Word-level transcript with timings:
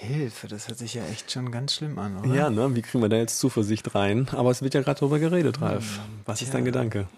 Hilfe, 0.00 0.46
das 0.48 0.68
hört 0.68 0.78
sich 0.78 0.94
ja 0.94 1.02
echt 1.10 1.30
schon 1.30 1.50
ganz 1.50 1.74
schlimm 1.74 1.98
an, 1.98 2.18
oder? 2.18 2.34
Ja, 2.34 2.50
ne? 2.50 2.74
Wie 2.74 2.82
kriegen 2.82 3.02
wir 3.02 3.08
da 3.08 3.16
jetzt 3.16 3.38
Zuversicht 3.38 3.94
rein? 3.94 4.28
Aber 4.32 4.50
es 4.50 4.62
wird 4.62 4.74
ja 4.74 4.82
gerade 4.82 5.00
darüber 5.00 5.18
geredet, 5.18 5.60
Ralf. 5.60 5.96
Hm, 5.96 6.02
Was 6.24 6.40
ist 6.42 6.54
dein 6.54 6.64
Gedanke? 6.64 7.08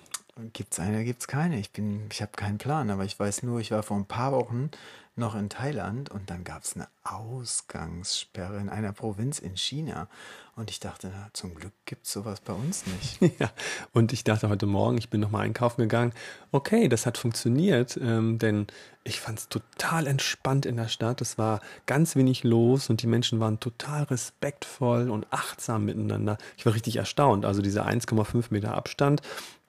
Gibt 0.52 0.72
es 0.72 0.80
eine, 0.80 1.04
gibt 1.04 1.22
es 1.22 1.28
keine. 1.28 1.58
Ich 1.58 1.70
ich 2.10 2.22
habe 2.22 2.32
keinen 2.32 2.58
Plan, 2.58 2.90
aber 2.90 3.04
ich 3.04 3.18
weiß 3.18 3.42
nur, 3.42 3.60
ich 3.60 3.70
war 3.70 3.82
vor 3.82 3.96
ein 3.96 4.06
paar 4.06 4.32
Wochen 4.32 4.70
noch 5.16 5.34
in 5.34 5.48
Thailand 5.48 6.10
und 6.10 6.30
dann 6.30 6.44
gab 6.44 6.62
es 6.62 6.74
eine 6.74 6.88
Ausgangssperre 7.04 8.58
in 8.58 8.68
einer 8.68 8.92
Provinz 8.92 9.38
in 9.38 9.56
China. 9.56 10.08
Und 10.56 10.70
ich 10.70 10.80
dachte, 10.80 11.10
na, 11.12 11.28
zum 11.32 11.54
Glück 11.54 11.72
gibt 11.84 12.06
es 12.06 12.12
sowas 12.12 12.40
bei 12.40 12.52
uns 12.52 12.84
nicht. 12.86 13.34
Ja, 13.40 13.50
und 13.92 14.12
ich 14.12 14.24
dachte 14.24 14.48
heute 14.48 14.66
Morgen, 14.66 14.98
ich 14.98 15.08
bin 15.08 15.20
nochmal 15.20 15.44
einkaufen 15.44 15.82
gegangen, 15.82 16.12
okay, 16.52 16.88
das 16.88 17.06
hat 17.06 17.16
funktioniert, 17.16 17.98
ähm, 18.00 18.38
denn 18.38 18.66
ich 19.04 19.20
fand 19.20 19.38
es 19.38 19.48
total 19.48 20.06
entspannt 20.06 20.66
in 20.66 20.76
der 20.76 20.88
Stadt. 20.88 21.20
Es 21.20 21.38
war 21.38 21.60
ganz 21.86 22.16
wenig 22.16 22.44
los 22.44 22.90
und 22.90 23.02
die 23.02 23.06
Menschen 23.06 23.40
waren 23.40 23.60
total 23.60 24.04
respektvoll 24.04 25.10
und 25.10 25.26
achtsam 25.30 25.84
miteinander. 25.86 26.36
Ich 26.56 26.66
war 26.66 26.74
richtig 26.74 26.96
erstaunt. 26.96 27.44
Also 27.44 27.62
dieser 27.62 27.86
1,5 27.86 28.46
Meter 28.50 28.74
Abstand 28.74 29.22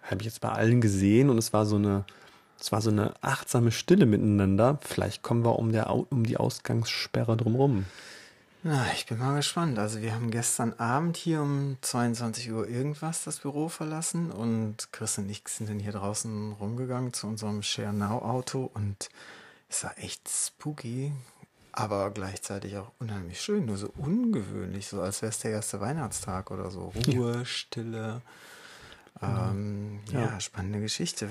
habe 0.03 0.21
ich 0.21 0.25
jetzt 0.25 0.41
bei 0.41 0.49
allen 0.49 0.81
gesehen 0.81 1.29
und 1.29 1.37
es 1.37 1.53
war 1.53 1.65
so 1.65 1.75
eine 1.75 2.05
es 2.61 2.71
war 2.71 2.81
so 2.81 2.91
eine 2.91 3.13
achtsame 3.21 3.71
Stille 3.71 4.05
miteinander. 4.05 4.77
Vielleicht 4.83 5.23
kommen 5.23 5.43
wir 5.43 5.57
um, 5.57 5.71
der, 5.71 5.89
um 5.89 6.23
die 6.23 6.37
Ausgangssperre 6.37 7.35
drumherum. 7.35 7.85
Na, 8.61 8.85
ich 8.93 9.07
bin 9.07 9.17
mal 9.17 9.37
gespannt. 9.37 9.79
Also 9.79 9.99
wir 10.01 10.13
haben 10.13 10.29
gestern 10.29 10.73
Abend 10.73 11.17
hier 11.17 11.41
um 11.41 11.77
22 11.81 12.51
Uhr 12.51 12.67
irgendwas 12.67 13.23
das 13.23 13.39
Büro 13.39 13.67
verlassen 13.67 14.29
und 14.29 14.93
Chris 14.93 15.17
und 15.17 15.27
ich 15.31 15.41
sind 15.47 15.69
dann 15.69 15.79
hier 15.79 15.93
draußen 15.93 16.51
rumgegangen 16.53 17.13
zu 17.13 17.25
unserem 17.25 17.63
Share 17.63 17.93
Now 17.93 18.19
Auto 18.19 18.69
und 18.71 19.09
es 19.67 19.83
war 19.83 19.97
echt 19.97 20.29
spooky, 20.29 21.11
aber 21.71 22.11
gleichzeitig 22.11 22.77
auch 22.77 22.91
unheimlich 22.99 23.41
schön, 23.41 23.65
nur 23.65 23.77
so 23.77 23.89
ungewöhnlich, 23.97 24.85
so 24.85 25.01
als 25.01 25.23
wäre 25.23 25.31
es 25.31 25.39
der 25.39 25.51
erste 25.51 25.79
Weihnachtstag 25.79 26.51
oder 26.51 26.69
so. 26.69 26.93
Ruhe, 27.07 27.37
ja. 27.37 27.45
Stille. 27.45 28.21
Ähm, 29.21 29.99
ja. 30.11 30.21
ja, 30.21 30.39
spannende 30.39 30.79
Geschichte. 30.79 31.29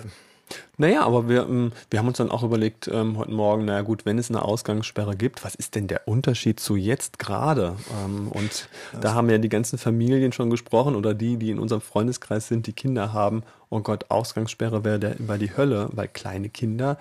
Naja, 0.76 1.02
aber 1.02 1.28
wir, 1.28 1.42
ähm, 1.42 1.72
wir 1.90 1.98
haben 1.98 2.08
uns 2.08 2.18
dann 2.18 2.30
auch 2.30 2.42
überlegt 2.42 2.88
ähm, 2.88 3.18
heute 3.18 3.30
Morgen, 3.30 3.64
naja 3.64 3.82
gut, 3.82 4.04
wenn 4.04 4.18
es 4.18 4.30
eine 4.30 4.42
Ausgangssperre 4.42 5.16
gibt, 5.16 5.44
was 5.44 5.54
ist 5.54 5.74
denn 5.74 5.86
der 5.86 6.08
Unterschied 6.08 6.60
zu 6.60 6.76
jetzt 6.76 7.18
gerade? 7.18 7.76
Ähm, 8.04 8.28
und 8.28 8.68
das 8.92 9.00
da 9.00 9.14
haben 9.14 9.30
ja 9.30 9.38
die 9.38 9.48
ganzen 9.48 9.78
Familien 9.78 10.32
schon 10.32 10.50
gesprochen 10.50 10.96
oder 10.96 11.14
die, 11.14 11.36
die 11.36 11.50
in 11.50 11.58
unserem 11.58 11.82
Freundeskreis 11.82 12.48
sind, 12.48 12.66
die 12.66 12.72
Kinder 12.72 13.12
haben, 13.12 13.42
oh 13.68 13.80
Gott, 13.80 14.06
Ausgangssperre 14.10 14.84
wäre 14.84 15.16
wär 15.18 15.38
die 15.38 15.56
Hölle, 15.56 15.88
weil 15.92 16.08
kleine 16.08 16.48
Kinder 16.48 16.98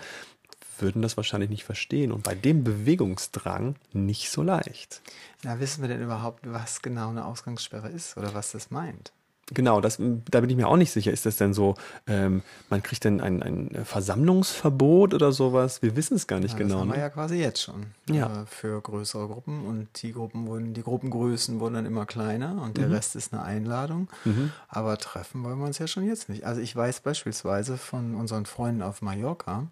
würden 0.80 1.02
das 1.02 1.17
wahrscheinlich 1.17 1.50
nicht 1.50 1.66
verstehen 1.66 2.11
und 2.11 2.23
bei 2.23 2.35
dem 2.35 2.63
Bewegungsdrang 2.63 3.75
nicht 3.91 4.30
so 4.30 4.44
leicht. 4.44 5.02
Na, 5.44 5.59
wissen 5.59 5.81
wir 5.81 5.89
denn 5.89 6.02
überhaupt, 6.02 6.41
was 6.45 6.81
genau 6.81 7.09
eine 7.09 7.25
Ausgangssperre 7.25 7.89
ist 7.89 8.16
oder 8.16 8.33
was 8.33 8.52
das 8.52 8.72
meint? 8.72 9.11
Genau, 9.52 9.81
das, 9.81 9.97
da 9.97 10.41
bin 10.41 10.50
ich 10.50 10.56
mir 10.56 10.68
auch 10.68 10.78
nicht 10.78 10.91
sicher. 10.91 11.12
Ist 11.12 11.25
das 11.25 11.38
denn 11.38 11.53
so, 11.53 11.75
ähm, 12.07 12.44
man 12.69 12.84
kriegt 12.84 13.03
denn 13.03 13.19
ein, 13.19 13.41
ein 13.41 13.84
Versammlungsverbot 13.84 15.13
oder 15.13 15.31
sowas? 15.31 15.81
Wir 15.81 15.96
wissen 15.96 16.16
es 16.16 16.28
gar 16.28 16.40
nicht 16.40 16.53
ja, 16.53 16.59
genau. 16.59 16.75
Das 16.75 16.81
haben 16.81 16.90
wir 16.90 16.96
ne? 16.97 17.01
ja 17.01 17.09
quasi 17.09 17.35
jetzt 17.38 17.62
schon. 17.62 17.88
Ja. 18.09 18.44
Äh, 18.44 18.46
für 18.46 18.81
größere 18.81 19.28
Gruppen 19.28 19.66
und 19.66 20.01
die 20.01 20.13
Gruppen 20.13 20.47
wurden, 20.47 20.73
die 20.73 20.84
Gruppengrößen 20.84 21.59
wurden 21.59 21.75
dann 21.75 21.85
immer 21.85 22.06
kleiner 22.06 22.62
und 22.62 22.78
der 22.78 22.88
mhm. 22.88 22.94
Rest 22.94 23.16
ist 23.16 23.34
eine 23.34 23.41
Einladung. 23.41 24.07
Mhm. 24.25 24.51
Aber 24.68 24.97
treffen 24.97 25.44
wollen 25.44 25.57
wir 25.57 25.66
uns 25.66 25.79
ja 25.79 25.88
schon 25.88 26.06
jetzt 26.06 26.29
nicht. 26.29 26.46
Also 26.46 26.62
ich 26.62 26.75
weiß 26.75 27.02
beispielsweise 27.02 27.78
von 27.78 28.16
unseren 28.16 28.46
Freunden 28.46 28.84
auf 28.84 29.02
Mallorca, 29.02 29.68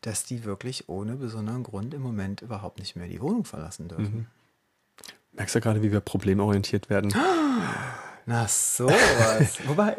dass 0.00 0.24
die 0.24 0.44
wirklich 0.44 0.88
ohne 0.88 1.16
besonderen 1.16 1.64
Grund 1.64 1.92
im 1.92 2.02
Moment 2.02 2.40
überhaupt 2.40 2.78
nicht 2.78 2.96
mehr 2.96 3.08
die 3.08 3.20
Wohnung 3.20 3.44
verlassen 3.44 3.88
dürfen. 3.88 4.04
Mhm. 4.04 4.26
Merkst 5.32 5.54
du 5.54 5.60
gerade, 5.60 5.82
wie 5.82 5.92
wir 5.92 6.00
problemorientiert 6.00 6.88
werden? 6.88 7.12
Na 8.28 8.46
sowas. 8.46 9.56
Wobei. 9.66 9.96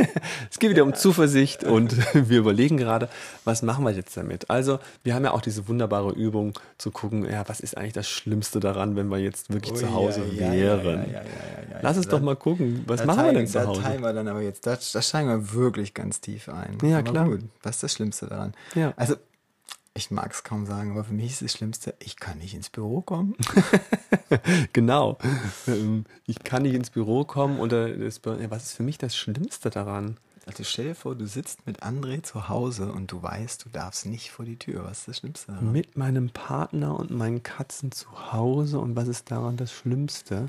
es 0.50 0.60
geht 0.60 0.70
wieder 0.70 0.84
um 0.84 0.94
Zuversicht 0.94 1.64
und 1.64 1.96
wir 2.28 2.38
überlegen 2.38 2.76
gerade, 2.76 3.08
was 3.44 3.62
machen 3.62 3.84
wir 3.84 3.90
jetzt 3.90 4.16
damit? 4.16 4.48
Also, 4.48 4.78
wir 5.02 5.16
haben 5.16 5.24
ja 5.24 5.32
auch 5.32 5.40
diese 5.40 5.66
wunderbare 5.66 6.12
Übung 6.12 6.56
zu 6.78 6.92
gucken, 6.92 7.28
ja, 7.28 7.42
was 7.48 7.58
ist 7.58 7.76
eigentlich 7.76 7.94
das 7.94 8.08
Schlimmste 8.08 8.60
daran, 8.60 8.94
wenn 8.94 9.08
wir 9.08 9.18
jetzt 9.18 9.52
wirklich 9.52 9.72
oh, 9.72 9.78
zu 9.78 9.92
Hause 9.92 10.22
ja, 10.32 10.52
wären? 10.52 11.10
Ja, 11.12 11.22
ja, 11.22 11.78
Lass 11.82 11.96
uns 11.96 12.06
doch 12.06 12.20
mal 12.20 12.36
gucken, 12.36 12.84
was 12.86 13.04
machen 13.04 13.24
wir 13.24 13.32
denn 13.32 13.48
zu 13.48 13.66
Hause? 13.66 13.80
Da 13.82 13.88
teilen 13.88 14.02
wir 14.02 14.12
dann 14.12 14.28
aber 14.28 14.42
jetzt, 14.42 14.64
da, 14.64 14.76
da 14.76 15.02
steigen 15.02 15.28
wir 15.28 15.52
wirklich 15.52 15.92
ganz 15.92 16.20
tief 16.20 16.48
ein. 16.48 16.78
Ja, 16.88 17.00
aber 17.00 17.10
klar. 17.10 17.24
Gut, 17.30 17.40
was 17.64 17.74
ist 17.74 17.82
das 17.82 17.92
Schlimmste 17.94 18.28
daran? 18.28 18.54
Ja. 18.76 18.92
Also, 18.94 19.16
ich 19.94 20.10
mag 20.10 20.32
es 20.32 20.42
kaum 20.42 20.66
sagen, 20.66 20.92
aber 20.92 21.04
für 21.04 21.12
mich 21.12 21.32
ist 21.32 21.42
das 21.42 21.52
Schlimmste, 21.52 21.94
ich 21.98 22.16
kann 22.16 22.38
nicht 22.38 22.54
ins 22.54 22.70
Büro 22.70 23.02
kommen. 23.02 23.34
genau. 24.72 25.18
Ähm, 25.66 26.04
ich 26.26 26.42
kann 26.42 26.62
nicht 26.62 26.74
ins 26.74 26.90
Büro 26.90 27.24
kommen 27.24 27.60
oder 27.60 27.88
das, 27.90 28.20
was 28.24 28.64
ist 28.64 28.72
für 28.74 28.82
mich 28.82 28.98
das 28.98 29.16
Schlimmste 29.16 29.70
daran? 29.70 30.16
Also 30.46 30.64
stell 30.64 30.86
dir 30.86 30.94
vor, 30.94 31.14
du 31.14 31.26
sitzt 31.26 31.66
mit 31.66 31.82
André 31.84 32.22
zu 32.22 32.48
Hause 32.48 32.90
und 32.90 33.12
du 33.12 33.22
weißt, 33.22 33.64
du 33.64 33.68
darfst 33.68 34.06
nicht 34.06 34.30
vor 34.30 34.44
die 34.44 34.58
Tür. 34.58 34.84
Was 34.84 35.00
ist 35.00 35.08
das 35.08 35.18
Schlimmste 35.18 35.52
daran? 35.52 35.70
Mit 35.70 35.96
meinem 35.96 36.30
Partner 36.30 36.98
und 36.98 37.10
meinen 37.10 37.42
Katzen 37.42 37.92
zu 37.92 38.32
Hause 38.32 38.80
und 38.80 38.96
was 38.96 39.08
ist 39.08 39.30
daran 39.30 39.56
das 39.56 39.72
Schlimmste? 39.72 40.46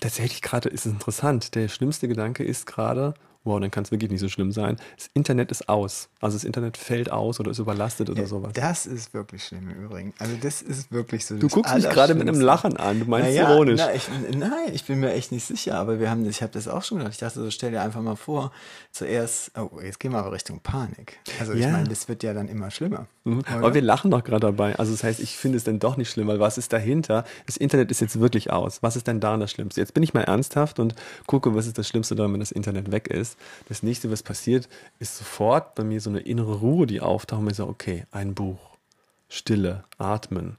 Tatsächlich 0.00 0.42
gerade 0.42 0.68
ist 0.68 0.84
es 0.84 0.92
interessant. 0.92 1.54
Der 1.54 1.68
schlimmste 1.68 2.08
Gedanke 2.08 2.44
ist 2.44 2.66
gerade, 2.66 3.14
wow, 3.44 3.60
dann 3.60 3.70
kann 3.70 3.84
es 3.84 3.90
wirklich 3.90 4.10
nicht 4.10 4.20
so 4.20 4.28
schlimm 4.28 4.52
sein. 4.52 4.76
Das 4.96 5.10
Internet 5.14 5.50
ist 5.50 5.68
aus. 5.68 6.08
Also 6.20 6.36
das 6.36 6.44
Internet 6.44 6.76
fällt 6.76 7.10
aus 7.10 7.40
oder 7.40 7.50
ist 7.50 7.58
überlastet 7.58 8.08
oder 8.08 8.22
ja, 8.22 8.28
sowas. 8.28 8.52
Das 8.54 8.86
ist 8.86 9.12
wirklich 9.14 9.44
schlimm 9.44 9.70
im 9.70 9.84
Übrigen. 9.84 10.14
Also 10.18 10.36
das 10.40 10.62
ist 10.62 10.92
wirklich 10.92 11.26
so. 11.26 11.36
Du 11.36 11.48
guckst 11.48 11.74
mich 11.74 11.88
gerade 11.88 12.14
mit 12.14 12.28
einem 12.28 12.40
Lachen 12.40 12.76
an. 12.76 13.00
Du 13.00 13.06
meinst 13.06 13.28
naja, 13.28 13.50
ironisch. 13.50 13.80
Na, 13.80 13.92
ich, 13.92 14.08
nein, 14.32 14.72
ich 14.72 14.84
bin 14.84 15.00
mir 15.00 15.12
echt 15.12 15.32
nicht 15.32 15.44
sicher. 15.44 15.76
Aber 15.76 15.98
wir 15.98 16.08
haben, 16.08 16.24
ich 16.28 16.42
habe 16.42 16.52
das 16.52 16.68
auch 16.68 16.84
schon 16.84 16.98
gedacht. 16.98 17.14
Ich 17.14 17.20
dachte, 17.20 17.40
so 17.42 17.50
stell 17.50 17.72
dir 17.72 17.82
einfach 17.82 18.00
mal 18.00 18.16
vor, 18.16 18.52
zuerst, 18.92 19.50
oh, 19.58 19.80
jetzt 19.82 19.98
gehen 19.98 20.12
wir 20.12 20.18
aber 20.18 20.32
Richtung 20.32 20.60
Panik. 20.60 21.18
Also 21.40 21.52
ja. 21.54 21.66
ich 21.66 21.72
meine, 21.72 21.88
das 21.88 22.08
wird 22.08 22.22
ja 22.22 22.34
dann 22.34 22.48
immer 22.48 22.70
schlimmer. 22.70 23.06
Mhm. 23.24 23.42
Aber 23.50 23.74
wir 23.74 23.82
lachen 23.82 24.10
doch 24.10 24.22
gerade 24.22 24.46
dabei. 24.46 24.76
Also 24.76 24.92
das 24.92 25.02
heißt, 25.02 25.20
ich 25.20 25.36
finde 25.36 25.58
es 25.58 25.64
dann 25.64 25.80
doch 25.80 25.96
nicht 25.96 26.10
schlimm, 26.10 26.28
weil 26.28 26.38
was 26.38 26.58
ist 26.58 26.72
dahinter? 26.72 27.24
Das 27.46 27.56
Internet 27.56 27.90
ist 27.90 28.00
jetzt 28.00 28.20
wirklich 28.20 28.52
aus. 28.52 28.82
Was 28.82 28.94
ist 28.94 29.08
denn 29.08 29.18
daran 29.18 29.40
das 29.40 29.50
Schlimmste? 29.50 29.80
Jetzt 29.80 29.94
bin 29.94 30.02
ich 30.02 30.14
mal 30.14 30.22
ernsthaft 30.22 30.78
und 30.78 30.94
gucke, 31.26 31.54
was 31.54 31.66
ist 31.66 31.78
das 31.78 31.88
Schlimmste 31.88 32.14
daran, 32.14 32.32
wenn 32.32 32.40
das 32.40 32.52
Internet 32.52 32.92
weg 32.92 33.08
ist 33.08 33.31
das 33.68 33.82
nächste, 33.82 34.10
was 34.10 34.22
passiert, 34.22 34.68
ist 34.98 35.18
sofort 35.18 35.74
bei 35.74 35.84
mir 35.84 36.00
so 36.00 36.10
eine 36.10 36.20
innere 36.20 36.56
Ruhe, 36.56 36.86
die 36.86 37.00
auftaucht 37.00 37.40
und 37.40 37.46
mir 37.46 37.54
so, 37.54 37.66
okay, 37.66 38.04
ein 38.10 38.34
Buch, 38.34 38.76
Stille, 39.28 39.84
Atmen. 39.98 40.56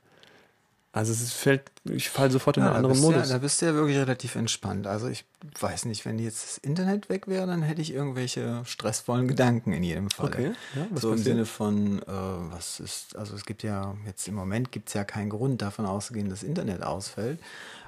Also 0.92 1.12
es 1.12 1.34
fällt, 1.34 1.72
ich 1.86 2.10
falle 2.10 2.30
sofort 2.30 2.58
in 2.58 2.64
ja, 2.64 2.70
einen 2.70 2.86
anderen 2.86 3.00
Modus. 3.00 3.30
Ja, 3.30 3.36
da 3.36 3.40
bist 3.40 3.62
du 3.62 3.66
ja 3.66 3.74
wirklich 3.74 3.98
relativ 3.98 4.36
entspannt. 4.36 4.86
Also 4.86 5.08
ich 5.08 5.26
weiß 5.60 5.86
nicht, 5.86 6.06
wenn 6.06 6.20
jetzt 6.20 6.44
das 6.44 6.58
Internet 6.58 7.10
weg 7.10 7.28
wäre, 7.28 7.46
dann 7.48 7.62
hätte 7.62 7.82
ich 7.82 7.94
irgendwelche 7.94 8.64
stressvollen 8.66 9.28
Gedanken 9.28 9.74
in 9.74 9.84
jedem 9.84 10.10
Fall. 10.10 10.28
Okay. 10.28 10.52
Ja, 10.76 10.88
so 10.96 11.12
im 11.12 11.18
Sinne 11.18 11.46
von, 11.46 12.02
äh, 12.02 12.06
was 12.08 12.80
ist, 12.80 13.16
also 13.16 13.36
es 13.36 13.46
gibt 13.46 13.64
ja, 13.64 13.96
jetzt 14.06 14.28
im 14.28 14.36
Moment 14.36 14.72
gibt 14.72 14.90
es 14.90 14.94
ja 14.94 15.04
keinen 15.04 15.30
Grund 15.30 15.62
davon 15.62 15.86
auszugehen, 15.86 16.30
dass 16.30 16.42
das 16.42 16.50
Internet 16.50 16.84
ausfällt 16.84 17.40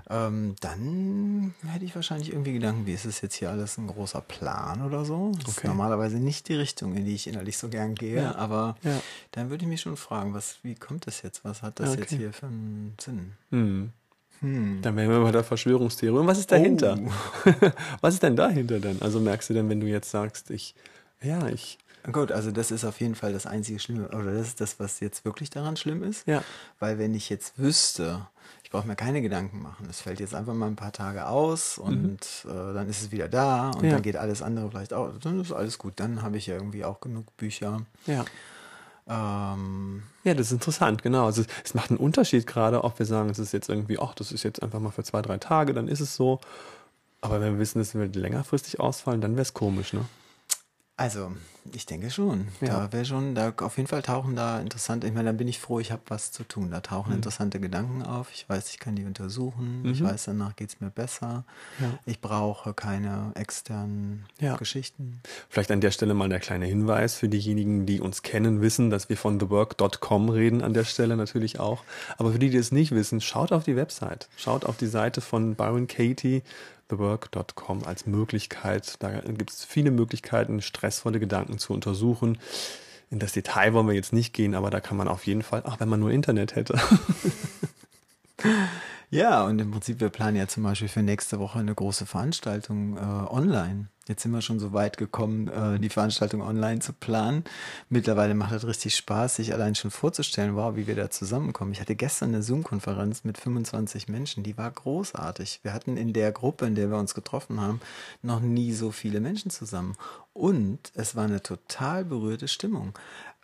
ähm, 0.10 0.56
dann 0.62 1.56
hätte 1.66 1.86
ich 1.86 1.96
wahrscheinlich 1.96 2.32
irgendwie 2.32 2.54
Gedanken, 2.54 2.86
wie 2.86 2.94
ist 2.94 3.06
es 3.06 3.22
jetzt 3.22 3.36
hier 3.36 3.50
alles 3.50 3.78
ein 3.78 3.88
großer 3.88 4.22
Plan 4.22 4.84
oder 4.86 5.04
so? 5.04 5.32
Das 5.34 5.50
okay. 5.50 5.58
ist 5.58 5.64
normalerweise 5.64 6.18
nicht 6.18 6.48
die 6.48 6.54
Richtung, 6.54 6.96
in 6.96 7.06
die 7.06 7.16
ich 7.16 7.28
innerlich 7.28 7.58
so 7.58 7.70
gern 7.70 7.96
gehe, 7.96 8.22
ja. 8.22 8.36
aber 8.36 8.78
ja. 8.84 9.02
dann 9.32 9.50
würde 9.50 9.64
ich 9.64 9.70
mich 9.70 9.82
schon 9.82 9.98
fragen, 9.98 10.34
was, 10.34 10.60
wie 10.62 10.76
kommt 10.76 11.08
das 11.08 11.24
jetzt? 11.24 11.44
Was 11.44 11.64
hat 11.64 11.80
das 11.80 11.92
okay. 11.92 12.02
jetzt 12.02 12.14
hier 12.14 12.34
für 12.34 12.46
einen 12.46 12.96
Sinn? 13.02 13.34
Hm. 13.50 13.92
Hm. 14.42 14.80
Dann 14.82 14.96
wären 14.96 15.10
wir 15.10 15.22
bei 15.22 15.32
der 15.32 15.44
Verschwörungstheorie. 15.44 16.20
Und 16.20 16.28
was 16.28 16.40
ist 16.40 16.52
dahinter? 16.52 16.98
Oh. 17.00 17.52
was 18.02 18.16
ist 18.16 18.24
denn 18.24 18.36
dahinter 18.36 18.80
denn? 18.80 19.02
Also 19.02 19.20
merkst 19.20 19.50
du 19.50 19.54
denn, 19.54 19.70
wenn 19.70 19.80
du 19.80 19.88
jetzt 19.88 20.12
sagst, 20.12 20.50
ich, 20.52 20.76
ja, 21.22 21.48
ich 21.48 21.78
Gut, 22.12 22.32
also 22.32 22.52
das 22.52 22.72
ist 22.72 22.86
auf 22.86 23.00
jeden 23.02 23.16
Fall 23.16 23.34
das 23.34 23.46
einzige 23.46 23.80
Schlimme, 23.80 24.08
oder 24.10 24.34
das 24.34 24.48
ist 24.48 24.62
das, 24.62 24.80
was 24.80 25.00
jetzt 25.00 25.26
wirklich 25.26 25.50
daran 25.50 25.76
schlimm 25.76 26.04
ist. 26.04 26.28
Ja. 26.28 26.44
Weil 26.80 27.00
wenn 27.00 27.16
ich 27.16 27.30
jetzt 27.30 27.58
wüsste, 27.58 28.28
ich 28.64 28.70
brauche 28.70 28.88
mir 28.88 28.96
keine 28.96 29.22
Gedanken 29.22 29.62
machen, 29.62 29.88
es 29.90 30.02
fällt 30.02 30.20
jetzt 30.20 30.36
einfach 30.36 30.54
mal 30.54 30.68
ein 30.68 30.76
paar 30.76 30.92
Tage 30.92 31.28
aus 31.28 31.78
und 31.78 32.20
mhm. 32.44 32.52
äh, 32.52 32.74
dann 32.74 32.90
ist 32.90 33.02
es 33.02 33.12
wieder 33.12 33.28
da 33.28 33.72
und 33.72 33.86
ja. 33.86 33.92
dann 33.92 34.02
geht 34.02 34.18
alles 34.18 34.42
andere 34.42 34.70
vielleicht 34.70 34.94
auch, 34.94 35.12
dann 35.20 35.42
ist 35.42 35.52
alles 35.52 35.78
gut. 35.78 35.94
Dann 35.96 36.22
habe 36.22 36.38
ich 36.38 36.48
ja 36.48 36.56
irgendwie 36.56 36.86
auch 36.86 37.00
genug 37.00 37.36
Bücher. 37.38 37.82
Ja. 38.06 38.26
Ähm, 39.08 40.04
ja, 40.24 40.34
das 40.34 40.48
ist 40.48 40.54
interessant, 40.54 41.04
genau. 41.04 41.26
Also 41.26 41.44
es 41.64 41.74
macht 41.76 41.92
einen 41.92 42.00
Unterschied 42.00 42.48
gerade, 42.48 42.84
ob 42.84 42.98
wir 42.98 43.06
sagen, 43.06 43.30
es 43.30 43.40
ist 43.40 43.52
jetzt 43.52 43.70
irgendwie, 43.70 44.00
ach, 44.00 44.16
das 44.16 44.32
ist 44.32 44.44
jetzt 44.44 44.64
einfach 44.64 44.80
mal 44.80 44.92
für 44.92 45.04
zwei, 45.04 45.22
drei 45.22 45.38
Tage, 45.38 45.74
dann 45.74 45.88
ist 45.88 46.00
es 46.00 46.16
so 46.16 46.40
Aber 47.22 47.42
wenn 47.42 47.54
wir 47.54 47.60
wissen, 47.60 47.80
dass 47.80 47.96
wir 47.96 48.08
längerfristig 48.08 48.80
ausfallen, 48.80 49.22
dann 49.22 49.32
wäre 49.34 49.42
es 49.42 49.54
komisch, 49.54 49.94
ne? 49.94 50.06
Also, 50.96 51.32
ich 51.74 51.86
denke 51.86 52.10
schon. 52.12 52.48
Ja. 52.62 52.68
Da 52.88 52.94
wäre 52.94 53.06
schon, 53.06 53.36
da 53.36 53.54
auf 53.62 53.78
jeden 53.78 53.88
Fall 53.88 54.02
tauchen 54.02 54.36
da 54.36 54.60
interessante, 54.60 55.08
ich 55.08 55.14
meine, 55.14 55.30
dann 55.30 55.38
bin 55.38 55.48
ich 55.48 55.60
froh, 55.60 55.80
ich 55.80 55.92
habe 55.92 56.02
was 56.08 56.32
zu 56.32 56.44
tun. 56.44 56.72
Da 56.72 56.82
tauchen 56.82 57.10
Mhm. 57.10 57.16
interessante 57.18 57.60
Gedanken 57.60 58.04
auf. 58.04 58.30
Ich 58.34 58.48
weiß, 58.48 58.70
ich 58.70 58.80
kann 58.80 58.96
die 58.96 59.06
untersuchen. 59.06 59.82
Ich 59.86 60.02
Mhm. 60.02 60.06
weiß, 60.06 60.26
danach 60.26 60.56
geht 60.56 60.70
es 60.70 60.80
mir 60.82 60.90
besser. 60.90 61.44
Ja. 61.80 61.98
Ich 62.06 62.22
brauche 62.22 62.74
keine 62.74 63.32
externen 63.36 64.26
Ja. 64.40 64.56
Geschichten. 64.58 65.22
Vielleicht 65.50 65.72
an 65.72 65.82
der 65.82 65.92
Stelle 65.92 66.14
mal 66.14 66.30
der 66.30 66.40
kleine 66.40 66.66
Hinweis 66.66 67.16
für 67.16 67.30
diejenigen, 67.30 67.86
die 67.86 68.00
uns 68.02 68.22
kennen, 68.22 68.62
wissen, 68.62 68.90
dass 68.90 69.10
wir 69.10 69.18
von 69.18 69.40
thework.com 69.40 70.30
reden 70.30 70.62
an 70.62 70.74
der 70.74 70.84
Stelle 70.86 71.16
natürlich 71.18 71.60
auch. 71.60 71.84
Aber 72.18 72.32
für 72.32 72.40
die, 72.40 72.50
die 72.50 72.58
es 72.58 72.72
nicht 72.72 72.92
wissen, 72.92 73.22
schaut 73.22 73.52
auf 73.52 73.64
die 73.64 73.76
Website. 73.76 74.28
Schaut 74.38 74.66
auf 74.66 74.78
die 74.78 74.88
Seite 74.88 75.22
von 75.22 75.56
Byron 75.56 75.88
Katie, 75.88 76.44
thework.com 76.88 77.84
als 77.84 78.06
Möglichkeit. 78.06 78.96
Da 79.00 79.20
gibt 79.22 79.50
es 79.52 79.66
viele 79.66 79.92
Möglichkeiten, 79.92 80.62
stressvolle 80.62 81.20
Gedanken 81.20 81.55
zu 81.60 81.74
untersuchen. 81.74 82.38
In 83.12 83.20
das 83.20 83.34
Detail 83.34 83.74
wollen 83.74 83.88
wir 83.88 83.94
jetzt 83.94 84.14
nicht 84.14 84.34
gehen, 84.34 84.56
aber 84.56 84.70
da 84.70 84.80
kann 84.80 84.98
man 84.98 85.08
auf 85.08 85.26
jeden 85.28 85.44
Fall, 85.44 85.64
ach, 85.66 85.80
wenn 85.80 85.90
man 85.90 86.00
nur 86.00 86.12
Internet 86.12 86.56
hätte. 86.56 86.80
Ja, 89.12 89.46
und 89.46 89.60
im 89.60 89.72
Prinzip, 89.72 90.00
wir 90.00 90.10
planen 90.10 90.36
ja 90.36 90.48
zum 90.48 90.64
Beispiel 90.64 90.88
für 90.88 91.04
nächste 91.04 91.40
Woche 91.40 91.60
eine 91.60 91.74
große 91.74 92.06
Veranstaltung 92.06 92.98
äh, 92.98 93.00
online. 93.00 93.88
Jetzt 94.08 94.24
sind 94.24 94.32
wir 94.32 94.42
schon 94.42 94.60
so 94.60 94.74
weit 94.74 94.98
gekommen, 94.98 95.48
äh, 95.48 95.80
die 95.80 95.90
Veranstaltung 95.90 96.42
online 96.42 96.80
zu 96.80 96.92
planen. 96.92 97.44
Mittlerweile 97.90 98.36
macht 98.36 98.54
es 98.54 98.68
richtig 98.68 98.96
Spaß, 98.96 99.38
sich 99.38 99.54
allein 99.54 99.74
schon 99.74 99.90
vorzustellen, 99.90 100.56
wow, 100.56 100.76
wie 100.76 100.86
wir 100.86 100.96
da 100.96 101.10
zusammenkommen. 101.10 101.72
Ich 101.72 101.82
hatte 101.82 101.96
gestern 101.96 102.30
eine 102.30 102.44
Zoom-Konferenz 102.44 103.24
mit 103.24 103.38
25 103.38 104.10
Menschen, 104.10 104.44
die 104.44 104.58
war 104.58 104.70
großartig. 104.70 105.62
Wir 105.64 105.74
hatten 105.74 105.98
in 105.98 106.12
der 106.12 106.32
Gruppe, 106.32 106.66
in 106.66 106.76
der 106.76 106.90
wir 106.90 106.98
uns 106.98 107.14
getroffen 107.14 107.62
haben, 107.62 107.80
noch 108.22 108.42
nie 108.42 108.74
so 108.74 108.92
viele 108.92 109.22
Menschen 109.22 109.50
zusammen. 109.50 109.96
Und 110.36 110.92
es 110.96 111.16
war 111.16 111.24
eine 111.24 111.42
total 111.42 112.04
berührte 112.04 112.50
Stimmung. 112.50 112.94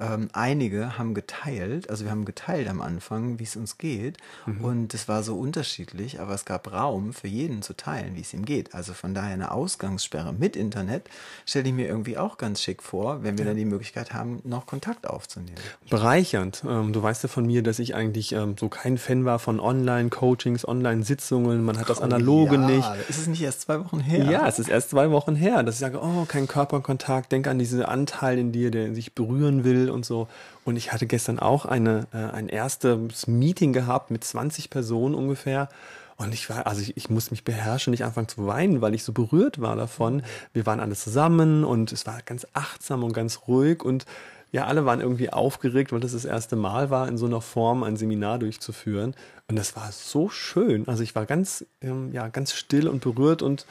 Ähm, 0.01 0.29
einige 0.33 0.97
haben 0.97 1.13
geteilt, 1.13 1.89
also 1.89 2.05
wir 2.05 2.11
haben 2.11 2.25
geteilt 2.25 2.67
am 2.67 2.81
Anfang, 2.81 3.37
wie 3.37 3.43
es 3.43 3.55
uns 3.55 3.77
geht. 3.77 4.17
Und 4.61 4.95
es 4.95 5.07
war 5.07 5.21
so 5.21 5.37
unterschiedlich, 5.37 6.19
aber 6.19 6.33
es 6.33 6.43
gab 6.43 6.71
Raum 6.73 7.13
für 7.13 7.27
jeden 7.27 7.61
zu 7.61 7.75
teilen, 7.75 8.15
wie 8.15 8.21
es 8.21 8.33
ihm 8.33 8.43
geht. 8.43 8.73
Also 8.73 8.93
von 8.93 9.13
daher 9.13 9.33
eine 9.33 9.51
Ausgangssperre 9.51 10.33
mit 10.33 10.55
Internet 10.55 11.07
stelle 11.45 11.69
ich 11.69 11.73
mir 11.75 11.87
irgendwie 11.87 12.17
auch 12.17 12.39
ganz 12.39 12.61
schick 12.61 12.81
vor, 12.81 13.21
wenn 13.23 13.37
wir 13.37 13.45
dann 13.45 13.57
die 13.57 13.65
Möglichkeit 13.65 14.11
haben, 14.11 14.41
noch 14.43 14.65
Kontakt 14.65 15.07
aufzunehmen. 15.07 15.55
Bereichernd. 15.89 16.63
Ähm, 16.67 16.93
du 16.93 17.03
weißt 17.03 17.21
ja 17.21 17.29
von 17.29 17.45
mir, 17.45 17.61
dass 17.61 17.77
ich 17.77 17.93
eigentlich 17.93 18.31
ähm, 18.31 18.55
so 18.59 18.69
kein 18.69 18.97
Fan 18.97 19.23
war 19.23 19.37
von 19.37 19.59
Online-Coachings, 19.59 20.67
Online-Sitzungen. 20.67 21.63
Man 21.63 21.77
hat 21.79 21.89
das 21.89 22.01
Analoge 22.01 22.55
ja, 22.55 22.65
nicht. 22.65 22.89
Ist 23.07 23.19
es 23.19 23.27
nicht 23.27 23.43
erst 23.43 23.61
zwei 23.61 23.79
Wochen 23.79 23.99
her? 23.99 24.25
Ja, 24.25 24.47
es 24.47 24.57
ist 24.57 24.67
erst 24.67 24.89
zwei 24.89 25.11
Wochen 25.11 25.35
her, 25.35 25.61
dass 25.61 25.75
ich 25.75 25.81
sage, 25.81 26.01
oh, 26.01 26.25
kein 26.25 26.47
Körperkontakt, 26.81 27.31
denk 27.31 27.47
an 27.47 27.59
diesen 27.59 27.83
Anteil 27.83 28.37
in 28.37 28.51
dir, 28.51 28.71
der 28.71 28.93
sich 28.93 29.13
berühren 29.13 29.63
will 29.63 29.89
und 29.89 30.05
so. 30.05 30.27
Und 30.65 30.75
ich 30.75 30.91
hatte 30.91 31.05
gestern 31.05 31.39
auch 31.39 31.65
eine, 31.65 32.07
äh, 32.13 32.17
ein 32.17 32.49
erstes 32.49 33.27
Meeting 33.27 33.73
gehabt 33.73 34.11
mit 34.11 34.23
20 34.23 34.69
Personen 34.69 35.15
ungefähr. 35.15 35.69
Und 36.17 36.33
ich 36.33 36.49
war, 36.49 36.67
also 36.67 36.81
ich, 36.81 36.97
ich 36.97 37.09
musste 37.09 37.31
mich 37.31 37.43
beherrschen, 37.43 37.91
nicht 37.91 38.03
anfangen 38.03 38.27
zu 38.27 38.45
weinen, 38.45 38.81
weil 38.81 38.93
ich 38.93 39.03
so 39.03 39.11
berührt 39.11 39.61
war 39.61 39.75
davon. 39.75 40.21
Wir 40.53 40.65
waren 40.65 40.79
alle 40.79 40.95
zusammen 40.95 41.63
und 41.63 41.91
es 41.91 42.05
war 42.05 42.19
ganz 42.25 42.45
achtsam 42.53 43.03
und 43.03 43.13
ganz 43.13 43.41
ruhig 43.47 43.83
und 43.83 44.05
ja, 44.51 44.65
alle 44.65 44.85
waren 44.85 44.99
irgendwie 44.99 45.31
aufgeregt, 45.31 45.93
weil 45.93 46.01
das 46.01 46.11
das 46.11 46.25
erste 46.25 46.57
Mal 46.57 46.89
war, 46.89 47.07
in 47.07 47.17
so 47.17 47.25
einer 47.25 47.39
Form 47.39 47.83
ein 47.83 47.95
Seminar 47.95 48.37
durchzuführen. 48.37 49.15
Und 49.47 49.55
das 49.55 49.77
war 49.77 49.93
so 49.93 50.27
schön. 50.27 50.89
Also 50.89 51.03
ich 51.03 51.15
war 51.15 51.25
ganz, 51.25 51.65
ähm, 51.81 52.11
ja, 52.11 52.27
ganz 52.27 52.53
still 52.53 52.89
und 52.89 53.01
berührt 53.01 53.41
und 53.41 53.65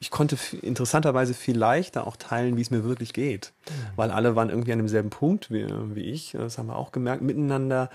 ich 0.00 0.10
konnte 0.10 0.38
interessanterweise 0.62 1.34
viel 1.34 1.56
leichter 1.56 2.06
auch 2.06 2.16
teilen, 2.16 2.56
wie 2.56 2.60
es 2.60 2.70
mir 2.70 2.84
wirklich 2.84 3.12
geht. 3.12 3.52
Weil 3.96 4.10
alle 4.10 4.36
waren 4.36 4.48
irgendwie 4.48 4.72
an 4.72 4.78
demselben 4.78 5.10
Punkt 5.10 5.50
wie, 5.50 5.66
wie 5.94 6.02
ich. 6.02 6.32
Das 6.32 6.58
haben 6.58 6.68
wir 6.68 6.76
auch 6.76 6.92
gemerkt. 6.92 7.22
Miteinander 7.22 7.90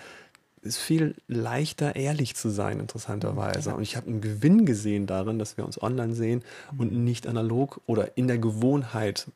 ist 0.61 0.77
viel 0.77 1.15
leichter, 1.27 1.95
ehrlich 1.95 2.35
zu 2.35 2.50
sein, 2.50 2.79
interessanterweise. 2.79 3.75
Und 3.75 3.83
ich 3.83 3.95
habe 3.95 4.07
einen 4.07 4.21
Gewinn 4.21 4.65
gesehen 4.65 5.07
darin, 5.07 5.39
dass 5.39 5.57
wir 5.57 5.65
uns 5.65 5.81
online 5.81 6.13
sehen 6.13 6.44
und 6.77 6.91
nicht 6.91 7.27
analog 7.27 7.81
oder 7.85 8.17
in 8.17 8.27
der 8.27 8.38
Gewohnheit 8.38 9.27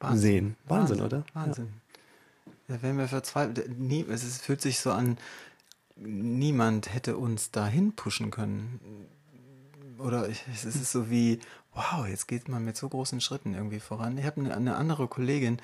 Wahnsinn. 0.00 0.20
sehen. 0.20 0.56
Wahnsinn, 0.66 1.00
oder? 1.00 1.24
Wahnsinn. 1.32 1.68
Da 2.68 2.82
werden 2.82 2.98
wir 2.98 3.08
verzweifelt. 3.08 3.78
Nie, 3.78 4.04
es 4.08 4.38
fühlt 4.38 4.62
sich 4.62 4.80
so 4.80 4.90
an, 4.90 5.18
niemand 5.96 6.92
hätte 6.92 7.16
uns 7.16 7.50
dahin 7.50 7.92
pushen 7.92 8.30
können. 8.30 8.80
Oder 9.98 10.28
ich, 10.28 10.44
es 10.52 10.64
ist 10.64 10.92
so 10.92 11.10
wie, 11.10 11.40
wow, 11.74 12.06
jetzt 12.06 12.26
geht 12.26 12.48
man 12.48 12.64
mit 12.64 12.76
so 12.76 12.88
großen 12.88 13.20
Schritten 13.20 13.54
irgendwie 13.54 13.80
voran. 13.80 14.18
Ich 14.18 14.24
habe 14.24 14.40
eine, 14.40 14.54
eine 14.56 14.76
andere 14.76 15.08
Kollegin, 15.08 15.58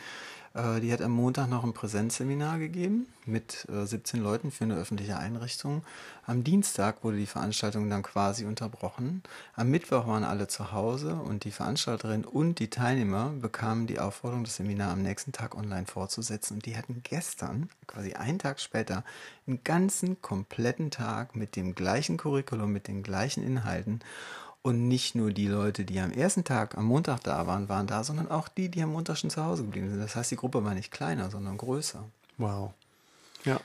die 0.53 0.93
hat 0.93 1.01
am 1.01 1.13
Montag 1.13 1.49
noch 1.49 1.63
ein 1.63 1.73
Präsenzseminar 1.73 2.59
gegeben 2.59 3.07
mit 3.25 3.69
äh, 3.71 3.87
17 3.87 4.21
Leuten 4.21 4.51
für 4.51 4.65
eine 4.65 4.75
öffentliche 4.75 5.17
Einrichtung. 5.17 5.85
Am 6.27 6.43
Dienstag 6.43 7.05
wurde 7.05 7.19
die 7.19 7.27
Veranstaltung 7.27 7.89
dann 7.89 8.03
quasi 8.03 8.45
unterbrochen. 8.45 9.23
Am 9.55 9.71
Mittwoch 9.71 10.09
waren 10.09 10.25
alle 10.25 10.49
zu 10.49 10.73
Hause 10.73 11.15
und 11.15 11.45
die 11.45 11.53
Veranstalterin 11.53 12.25
und 12.25 12.59
die 12.59 12.69
Teilnehmer 12.69 13.31
bekamen 13.41 13.87
die 13.87 14.01
Aufforderung, 14.01 14.43
das 14.43 14.57
Seminar 14.57 14.91
am 14.91 15.03
nächsten 15.03 15.31
Tag 15.31 15.57
online 15.57 15.87
fortzusetzen. 15.87 16.55
Und 16.55 16.67
die 16.67 16.77
hatten 16.77 17.03
gestern, 17.05 17.71
quasi 17.87 18.15
einen 18.15 18.41
Tag 18.41 18.59
später, 18.59 19.05
einen 19.47 19.63
ganzen 19.63 20.21
kompletten 20.21 20.91
Tag 20.91 21.37
mit 21.37 21.55
dem 21.55 21.77
gleichen 21.77 22.17
Curriculum, 22.17 22.73
mit 22.73 22.89
den 22.89 23.05
gleichen 23.05 23.45
Inhalten. 23.45 24.01
Und 24.63 24.89
nicht 24.89 25.15
nur 25.15 25.33
die 25.33 25.49
Leute, 25.49 25.85
die 25.85 26.01
am 26.01 26.13
ersten 26.13 26.45
Tag, 26.45 26.77
am 26.77 26.85
Montag 26.85 27.23
da 27.23 27.47
waren, 27.47 27.71
waren 27.71 27.87
da, 27.87 28.05
sondern 28.05 28.31
auch 28.31 28.49
die, 28.49 28.69
die 28.69 28.83
am 28.83 28.93
Montag 28.93 29.17
schon 29.17 29.31
zu 29.31 29.43
Hause 29.43 29.63
geblieben 29.65 29.89
sind. 29.89 30.01
Das 30.01 30.17
heißt, 30.17 30.31
die 30.31 30.37
Gruppe 30.37 30.63
war 30.65 30.75
nicht 30.75 30.91
kleiner, 30.91 31.31
sondern 31.31 31.57
größer. 31.57 32.05
Wow. 32.37 32.73
Ja. 33.45 33.59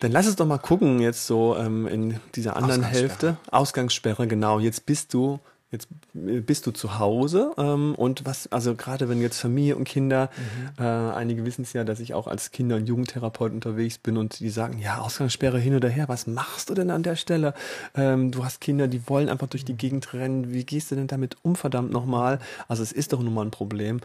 Dann 0.00 0.12
lass 0.12 0.26
es 0.26 0.36
doch 0.36 0.44
mal 0.44 0.58
gucken, 0.58 1.00
jetzt 1.00 1.26
so 1.26 1.56
ähm, 1.56 1.86
in 1.86 2.20
dieser 2.34 2.56
anderen 2.56 2.82
Ausgangssperre. 2.84 3.08
Hälfte. 3.08 3.36
Ausgangssperre, 3.50 4.26
genau. 4.26 4.58
Jetzt 4.58 4.84
bist 4.84 5.14
du, 5.14 5.40
jetzt 5.74 5.88
äh, 6.14 6.40
bist 6.40 6.66
du 6.66 6.70
zu 6.70 6.98
Hause 6.98 7.52
ähm, 7.58 7.94
und 7.94 8.24
was, 8.24 8.50
also 8.50 8.74
gerade 8.74 9.08
wenn 9.08 9.20
jetzt 9.20 9.38
Familie 9.38 9.76
und 9.76 9.84
Kinder, 9.84 10.30
Mhm. 10.78 10.84
äh, 10.84 10.86
einige 11.12 11.44
wissen 11.44 11.62
es 11.62 11.72
ja, 11.74 11.84
dass 11.84 12.00
ich 12.00 12.14
auch 12.14 12.26
als 12.26 12.50
Kinder- 12.50 12.76
und 12.76 12.86
Jugendtherapeut 12.86 13.52
unterwegs 13.52 13.98
bin 13.98 14.16
und 14.16 14.40
die 14.40 14.48
sagen, 14.50 14.78
ja, 14.78 14.98
Ausgangssperre 14.98 15.58
hin 15.58 15.74
oder 15.74 15.88
her, 15.88 16.08
was 16.08 16.26
machst 16.26 16.70
du 16.70 16.74
denn 16.74 16.90
an 16.90 17.02
der 17.02 17.16
Stelle? 17.16 17.52
Ähm, 17.94 18.30
du 18.30 18.44
hast 18.44 18.60
Kinder, 18.60 18.88
die 18.88 19.06
wollen 19.08 19.28
einfach 19.28 19.48
durch 19.48 19.64
die 19.64 19.76
Gegend 19.76 20.12
rennen, 20.14 20.52
wie 20.52 20.64
gehst 20.64 20.90
du 20.90 20.94
denn 20.94 21.06
damit 21.08 21.36
um, 21.42 21.56
verdammt 21.56 21.92
nochmal? 21.92 22.38
Also 22.68 22.82
es 22.82 22.92
ist 22.92 23.12
doch 23.12 23.20
nun 23.22 23.34
mal 23.34 23.44
ein 23.44 23.50
Problem. 23.50 24.00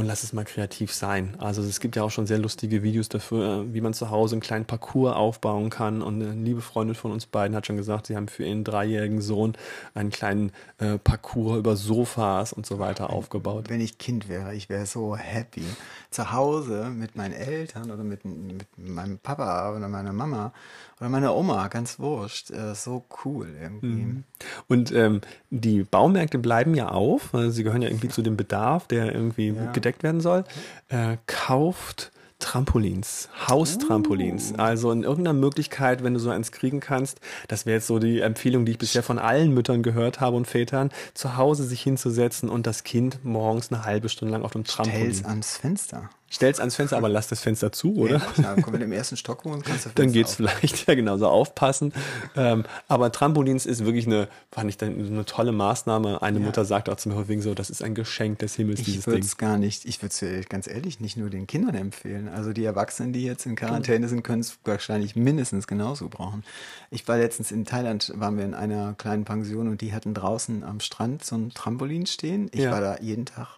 Und 0.00 0.06
lass 0.06 0.22
es 0.22 0.32
mal 0.32 0.46
kreativ 0.46 0.94
sein. 0.94 1.34
Also 1.40 1.60
es 1.60 1.78
gibt 1.78 1.94
ja 1.94 2.02
auch 2.02 2.10
schon 2.10 2.26
sehr 2.26 2.38
lustige 2.38 2.82
Videos 2.82 3.10
dafür, 3.10 3.64
äh, 3.64 3.74
wie 3.74 3.82
man 3.82 3.92
zu 3.92 4.08
Hause 4.08 4.34
einen 4.34 4.40
kleinen 4.40 4.64
Parcours 4.64 5.14
aufbauen 5.14 5.68
kann. 5.68 6.00
Und 6.00 6.22
eine 6.22 6.32
liebe 6.32 6.62
Freundin 6.62 6.94
von 6.94 7.12
uns 7.12 7.26
beiden 7.26 7.54
hat 7.54 7.66
schon 7.66 7.76
gesagt, 7.76 8.06
sie 8.06 8.16
haben 8.16 8.26
für 8.28 8.44
ihren 8.46 8.64
dreijährigen 8.64 9.20
Sohn 9.20 9.52
einen 9.92 10.08
kleinen 10.08 10.52
äh, 10.78 10.96
Parcours 10.96 11.58
über 11.58 11.76
Sofas 11.76 12.54
und 12.54 12.64
so 12.64 12.78
weiter 12.78 13.10
aufgebaut. 13.10 13.68
Wenn 13.68 13.82
ich 13.82 13.98
Kind 13.98 14.30
wäre, 14.30 14.54
ich 14.54 14.70
wäre 14.70 14.86
so 14.86 15.16
happy. 15.16 15.64
Zu 16.10 16.32
Hause 16.32 16.88
mit 16.88 17.14
meinen 17.14 17.34
Eltern 17.34 17.90
oder 17.90 18.02
mit, 18.02 18.24
mit 18.24 18.66
meinem 18.78 19.18
Papa 19.18 19.76
oder 19.76 19.86
meiner 19.88 20.14
Mama 20.14 20.54
oder 20.98 21.10
meiner 21.10 21.36
Oma, 21.36 21.68
ganz 21.68 21.98
wurscht. 21.98 22.50
Äh, 22.50 22.74
so 22.74 23.04
cool 23.26 23.48
irgendwie. 23.60 24.22
Und 24.66 24.92
ähm, 24.92 25.20
die 25.50 25.82
Baumärkte 25.82 26.38
bleiben 26.38 26.74
ja 26.74 26.88
auf. 26.88 27.34
Also 27.34 27.50
sie 27.50 27.64
gehören 27.64 27.82
ja 27.82 27.88
irgendwie 27.90 28.08
zu 28.08 28.22
dem 28.22 28.38
Bedarf, 28.38 28.86
der 28.86 29.14
irgendwie 29.14 29.48
Ja. 29.48 29.72
gedeckt 29.72 29.89
werden 30.02 30.20
soll. 30.20 30.44
Äh, 30.88 31.16
kauft 31.26 32.12
Trampolins, 32.40 33.28
Haustrampolins. 33.48 34.54
Also 34.58 34.90
in 34.90 35.04
irgendeiner 35.04 35.38
Möglichkeit, 35.38 36.02
wenn 36.02 36.14
du 36.14 36.20
so 36.20 36.30
eins 36.30 36.50
kriegen 36.50 36.80
kannst, 36.80 37.20
das 37.48 37.66
wäre 37.66 37.76
jetzt 37.76 37.86
so 37.86 37.98
die 37.98 38.20
Empfehlung, 38.20 38.64
die 38.64 38.72
ich 38.72 38.78
bisher 38.78 39.02
von 39.02 39.18
allen 39.18 39.52
Müttern 39.52 39.82
gehört 39.82 40.20
habe 40.20 40.36
und 40.36 40.46
Vätern, 40.46 40.90
zu 41.14 41.36
Hause 41.36 41.64
sich 41.64 41.82
hinzusetzen 41.82 42.48
und 42.48 42.66
das 42.66 42.82
Kind 42.82 43.24
morgens 43.24 43.70
eine 43.70 43.84
halbe 43.84 44.08
Stunde 44.08 44.32
lang 44.32 44.42
auf 44.42 44.52
dem 44.52 44.64
Trampolin. 44.64 45.00
Stell's 45.00 45.24
ans 45.24 45.58
Fenster. 45.58 46.10
Stell's 46.32 46.60
ans 46.60 46.76
Fenster, 46.76 46.96
aber 46.96 47.08
lass 47.08 47.26
das 47.26 47.40
Fenster 47.40 47.72
zu, 47.72 47.94
oder? 47.96 48.12
Ja, 48.18 48.20
klar, 48.20 48.56
komm 48.62 48.72
mit 48.74 48.82
dem 48.82 48.92
ersten 48.92 49.16
Stock 49.16 49.44
und 49.44 49.64
kannst 49.64 49.86
das 49.86 49.94
Dann 49.94 50.04
Fenster 50.04 50.12
geht's 50.18 50.30
auf- 50.30 50.36
vielleicht, 50.36 50.86
ja 50.86 50.94
genau, 50.94 51.18
so 51.18 51.26
aufpassen. 51.26 51.92
Ähm, 52.36 52.64
aber 52.86 53.10
Trampolins 53.10 53.66
ist 53.66 53.84
wirklich 53.84 54.06
eine, 54.06 54.28
fand 54.52 54.70
ich 54.70 54.76
dann 54.78 54.94
eine 55.04 55.24
tolle 55.24 55.50
Maßnahme. 55.50 56.22
Eine 56.22 56.38
Ja. 56.38 56.44
Mutter 56.46 56.64
sagt 56.64 56.88
auch 56.88 56.94
zu 56.96 57.08
mir 57.08 57.26
wegen 57.28 57.42
so, 57.42 57.52
das 57.54 57.68
ist 57.68 57.82
ein 57.82 57.96
Geschenk 57.96 58.38
des 58.38 58.54
Himmels, 58.54 58.78
Ich 58.78 58.86
dieses 58.86 59.06
würde 59.08 59.18
Ding. 59.18 59.26
es 59.26 59.36
gar 59.38 59.58
nicht, 59.58 59.84
ich 59.86 60.00
würde 60.02 60.14
es 60.40 60.48
ganz 60.48 60.68
ehrlich 60.68 61.00
nicht 61.00 61.16
nur 61.16 61.30
den 61.30 61.48
Kindern 61.48 61.74
empfehlen. 61.74 62.28
Also 62.28 62.52
die 62.52 62.64
Erwachsenen, 62.64 63.12
die 63.12 63.24
jetzt 63.24 63.44
in 63.46 63.56
Quarantäne 63.56 64.06
sind, 64.08 64.22
können 64.22 64.40
es 64.42 64.56
wahrscheinlich 64.64 65.16
mindestens 65.16 65.66
genauso 65.66 66.08
brauchen. 66.08 66.44
Ich 66.92 67.08
war 67.08 67.18
letztens 67.18 67.50
in 67.50 67.64
Thailand, 67.64 68.12
waren 68.14 68.36
wir 68.38 68.44
in 68.44 68.54
einer 68.54 68.94
kleinen 68.94 69.24
Pension 69.24 69.66
und 69.66 69.80
die 69.80 69.92
hatten 69.92 70.14
draußen 70.14 70.62
am 70.62 70.78
Strand 70.78 71.24
so 71.24 71.34
ein 71.34 71.50
Trampolin 71.50 72.06
stehen. 72.06 72.48
Ich 72.52 72.60
Ja. 72.60 72.70
war 72.70 72.80
da 72.80 72.98
jeden 73.00 73.26
Tag 73.26 73.48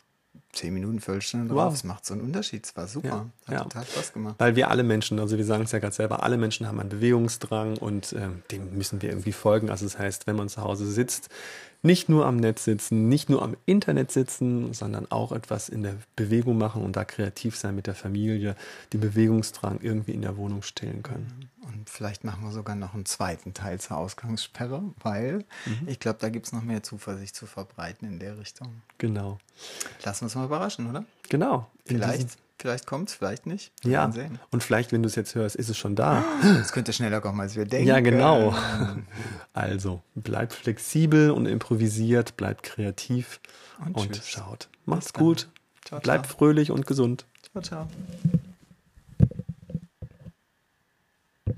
zehn 0.52 0.74
Minuten, 0.74 1.00
Viertelstunde 1.00 1.52
drauf. 1.52 1.74
Es 1.74 1.84
macht 1.84 2.04
so 2.04 2.14
einen 2.14 2.22
Unterschied. 2.22 2.64
Es 2.66 2.76
war 2.76 2.86
super. 2.86 3.08
Ja, 3.08 3.46
Hat 3.46 3.54
ja. 3.54 3.62
total 3.64 3.84
Spaß 3.84 4.12
gemacht. 4.12 4.34
Weil 4.38 4.56
wir 4.56 4.70
alle 4.70 4.82
Menschen, 4.82 5.18
also 5.18 5.36
wir 5.36 5.44
sagen 5.44 5.64
es 5.64 5.72
ja 5.72 5.78
gerade 5.78 5.94
selber, 5.94 6.22
alle 6.22 6.36
Menschen 6.36 6.66
haben 6.66 6.78
einen 6.78 6.90
Bewegungsdrang 6.90 7.78
und 7.78 8.12
ähm, 8.12 8.42
dem 8.50 8.76
müssen 8.76 9.02
wir 9.02 9.08
irgendwie 9.08 9.32
folgen. 9.32 9.70
Also 9.70 9.86
das 9.86 9.98
heißt, 9.98 10.26
wenn 10.26 10.36
man 10.36 10.48
zu 10.48 10.62
Hause 10.62 10.86
sitzt, 10.86 11.30
nicht 11.82 12.08
nur 12.08 12.26
am 12.26 12.36
Netz 12.36 12.64
sitzen, 12.64 13.08
nicht 13.08 13.28
nur 13.28 13.42
am 13.42 13.56
Internet 13.66 14.12
sitzen, 14.12 14.72
sondern 14.72 15.10
auch 15.10 15.32
etwas 15.32 15.68
in 15.68 15.82
der 15.82 15.96
Bewegung 16.14 16.56
machen 16.56 16.82
und 16.84 16.94
da 16.94 17.04
kreativ 17.04 17.56
sein 17.56 17.74
mit 17.74 17.88
der 17.88 17.94
Familie, 17.94 18.54
den 18.92 19.00
Bewegungsdrang 19.00 19.80
irgendwie 19.82 20.12
in 20.12 20.22
der 20.22 20.36
Wohnung 20.36 20.62
stillen 20.62 21.02
können. 21.02 21.50
Und 21.74 21.88
vielleicht 21.90 22.24
machen 22.24 22.42
wir 22.44 22.52
sogar 22.52 22.76
noch 22.76 22.94
einen 22.94 23.06
zweiten 23.06 23.54
Teil 23.54 23.80
zur 23.80 23.96
Ausgangssperre, 23.98 24.82
weil 25.02 25.44
ich 25.86 26.00
glaube, 26.00 26.18
da 26.20 26.28
gibt 26.28 26.46
es 26.46 26.52
noch 26.52 26.62
mehr 26.62 26.82
Zuversicht 26.82 27.34
zu 27.34 27.46
verbreiten 27.46 28.06
in 28.06 28.18
der 28.18 28.38
Richtung. 28.38 28.82
Genau. 28.98 29.38
Lassen 30.04 30.20
wir 30.22 30.24
uns 30.26 30.34
mal 30.34 30.44
überraschen, 30.44 30.88
oder? 30.88 31.04
Genau. 31.28 31.68
Vielleicht, 31.86 32.28
vielleicht 32.58 32.86
kommt 32.86 33.08
es, 33.08 33.14
vielleicht 33.14 33.46
nicht. 33.46 33.72
Wir 33.82 33.92
Ja. 33.92 34.12
sehen. 34.12 34.38
Und 34.50 34.62
vielleicht, 34.62 34.92
wenn 34.92 35.02
du 35.02 35.08
es 35.08 35.14
jetzt 35.14 35.34
hörst, 35.34 35.56
ist 35.56 35.68
es 35.68 35.78
schon 35.78 35.96
da. 35.96 36.24
Es 36.60 36.72
könnte 36.72 36.92
schneller 36.92 37.20
kommen, 37.20 37.40
als 37.40 37.56
wir 37.56 37.64
denken. 37.64 37.88
Ja, 37.88 38.00
genau. 38.00 38.54
Also, 39.54 40.00
bleibt 40.14 40.52
flexibel 40.54 41.30
und 41.30 41.46
improvisiert, 41.46 42.36
bleibt 42.36 42.62
kreativ 42.62 43.40
Und 43.84 43.96
und, 43.96 44.16
schaut. 44.24 44.68
Macht's 44.86 45.12
gut. 45.12 45.48
Ciao, 45.84 46.00
bleibt 46.00 46.26
ciao. 46.26 46.36
fröhlich 46.38 46.70
und 46.70 46.86
gesund. 46.86 47.26
Ciao, 47.52 47.62
ciao. 47.62 47.88